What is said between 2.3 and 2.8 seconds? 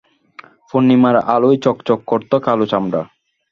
কালো